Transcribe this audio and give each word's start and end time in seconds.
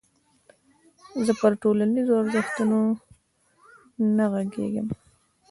زه 1.25 1.31
پر 1.41 1.51
ټولنيزو 1.61 2.13
ارزښتونو 2.21 2.79
نه 4.15 4.25
غږېږم. 4.31 4.87